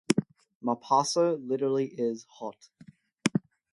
[0.63, 2.69] Mapaso literally is "hot".